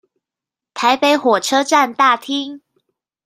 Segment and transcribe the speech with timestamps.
[0.73, 2.61] 台北火車站大廳